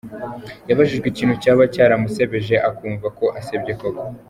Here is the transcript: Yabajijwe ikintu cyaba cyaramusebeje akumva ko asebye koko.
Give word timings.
Yabajijwe 0.69 1.07
ikintu 1.09 1.35
cyaba 1.43 1.63
cyaramusebeje 1.73 2.55
akumva 2.69 3.07
ko 3.17 3.25
asebye 3.39 3.73
koko. 3.79 4.03